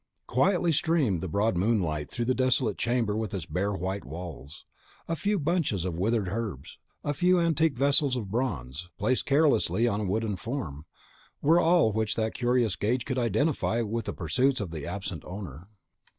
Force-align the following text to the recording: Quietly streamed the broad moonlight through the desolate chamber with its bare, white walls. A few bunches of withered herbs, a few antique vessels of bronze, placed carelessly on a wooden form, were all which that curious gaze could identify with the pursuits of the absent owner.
Quietly 0.25 0.71
streamed 0.71 1.21
the 1.21 1.27
broad 1.27 1.55
moonlight 1.55 2.09
through 2.09 2.25
the 2.25 2.33
desolate 2.33 2.75
chamber 2.79 3.15
with 3.15 3.35
its 3.35 3.45
bare, 3.45 3.73
white 3.73 4.03
walls. 4.03 4.65
A 5.07 5.15
few 5.15 5.37
bunches 5.37 5.85
of 5.85 5.93
withered 5.99 6.27
herbs, 6.29 6.79
a 7.03 7.13
few 7.13 7.39
antique 7.39 7.77
vessels 7.77 8.15
of 8.15 8.31
bronze, 8.31 8.89
placed 8.97 9.27
carelessly 9.27 9.87
on 9.87 10.01
a 10.01 10.05
wooden 10.05 10.37
form, 10.37 10.87
were 11.39 11.59
all 11.59 11.91
which 11.93 12.15
that 12.15 12.33
curious 12.33 12.75
gaze 12.75 13.03
could 13.05 13.19
identify 13.19 13.81
with 13.81 14.05
the 14.05 14.13
pursuits 14.13 14.59
of 14.59 14.71
the 14.71 14.87
absent 14.87 15.23
owner. 15.23 15.67